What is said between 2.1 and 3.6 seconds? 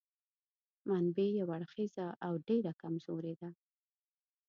او ډېره کمزورې ده.